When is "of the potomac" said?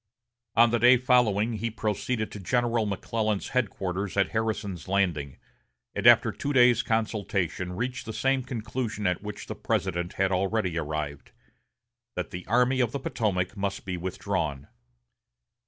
12.79-13.55